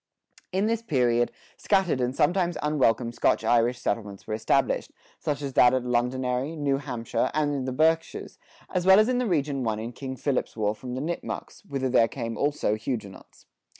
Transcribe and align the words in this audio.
In 0.51 0.65
this 0.65 0.81
period, 0.81 1.31
scattered 1.57 2.01
and 2.01 2.15
sometimes 2.15 2.57
unwelcome 2.63 3.11
Scotch 3.11 3.43
Irish 3.43 3.79
settlements 3.79 4.25
were 4.25 4.33
established, 4.33 4.89
such 5.19 5.43
as 5.43 5.53
that 5.53 5.75
at 5.75 5.85
Londonderry, 5.85 6.55
New 6.55 6.77
Hampshire, 6.77 7.29
and 7.35 7.53
in 7.53 7.65
the 7.65 7.71
Berkshires, 7.71 8.39
as 8.73 8.83
well 8.87 8.97
as 8.99 9.07
in 9.09 9.19
the 9.19 9.27
region 9.27 9.63
won 9.63 9.77
in 9.77 9.91
King 9.93 10.15
Philip's 10.15 10.57
War 10.57 10.73
from 10.73 10.95
the 10.95 11.01
Nipmucks, 11.01 11.63
whither 11.65 11.87
there 11.87 12.07
came 12.07 12.35
also 12.35 12.73
Huguenots. 12.73 13.45